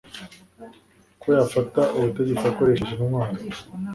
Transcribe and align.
ko 1.21 1.27
yafata 1.37 1.81
ubutegetsi 1.95 2.45
akoresheje 2.51 2.93
intwaro. 3.05 3.33